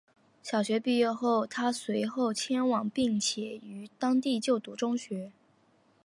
[0.41, 5.31] 小学毕业后她随后迁往并且于当地就读中学。